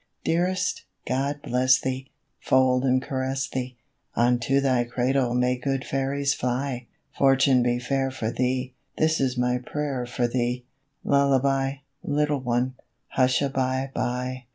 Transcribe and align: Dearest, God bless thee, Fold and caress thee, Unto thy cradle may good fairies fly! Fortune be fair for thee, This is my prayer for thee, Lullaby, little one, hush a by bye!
Dearest, 0.23 0.83
God 1.05 1.43
bless 1.43 1.79
thee, 1.79 2.09
Fold 2.39 2.83
and 2.83 3.03
caress 3.03 3.47
thee, 3.47 3.77
Unto 4.15 4.59
thy 4.59 4.83
cradle 4.83 5.35
may 5.35 5.57
good 5.59 5.85
fairies 5.85 6.33
fly! 6.33 6.87
Fortune 7.15 7.61
be 7.61 7.77
fair 7.77 8.09
for 8.09 8.31
thee, 8.31 8.73
This 8.97 9.19
is 9.21 9.37
my 9.37 9.59
prayer 9.59 10.07
for 10.07 10.27
thee, 10.27 10.65
Lullaby, 11.03 11.73
little 12.03 12.39
one, 12.39 12.73
hush 13.09 13.43
a 13.43 13.49
by 13.49 13.91
bye! 13.93 14.45